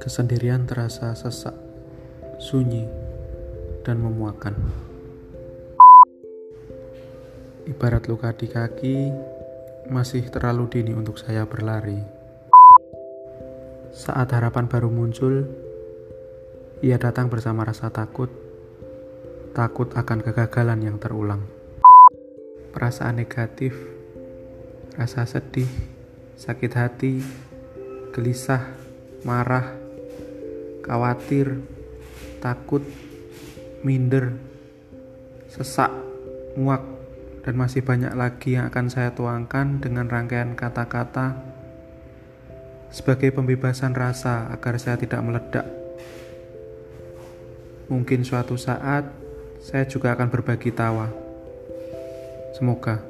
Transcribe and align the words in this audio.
Kesendirian 0.00 0.64
terasa 0.64 1.12
sesak, 1.12 1.52
sunyi, 2.40 2.88
dan 3.84 4.00
memuakan. 4.00 4.56
Ibarat 7.68 8.08
luka 8.08 8.32
di 8.32 8.48
kaki, 8.48 8.96
masih 9.92 10.24
terlalu 10.32 10.72
dini 10.72 10.96
untuk 10.96 11.20
saya 11.20 11.44
berlari. 11.44 12.00
Saat 13.92 14.32
harapan 14.32 14.72
baru 14.72 14.88
muncul, 14.88 15.44
ia 16.80 16.96
datang 16.96 17.28
bersama 17.28 17.68
rasa 17.68 17.92
takut, 17.92 18.32
takut 19.52 19.92
akan 19.92 20.24
kegagalan 20.24 20.80
yang 20.80 20.96
terulang. 20.96 21.44
Perasaan 22.72 23.20
negatif, 23.20 23.76
rasa 24.96 25.28
sedih, 25.28 25.68
sakit 26.40 26.72
hati, 26.72 27.20
gelisah, 28.16 28.64
marah, 29.28 29.79
khawatir, 30.90 31.62
takut, 32.42 32.82
minder, 33.86 34.34
sesak, 35.46 35.94
muak, 36.58 36.82
dan 37.46 37.54
masih 37.54 37.86
banyak 37.86 38.10
lagi 38.18 38.58
yang 38.58 38.66
akan 38.66 38.90
saya 38.90 39.14
tuangkan 39.14 39.78
dengan 39.78 40.10
rangkaian 40.10 40.58
kata-kata 40.58 41.38
sebagai 42.90 43.30
pembebasan 43.30 43.94
rasa 43.94 44.50
agar 44.50 44.82
saya 44.82 44.98
tidak 44.98 45.22
meledak. 45.22 45.66
Mungkin 47.86 48.26
suatu 48.26 48.58
saat 48.58 49.06
saya 49.62 49.86
juga 49.86 50.18
akan 50.18 50.26
berbagi 50.26 50.74
tawa. 50.74 51.06
Semoga. 52.58 53.09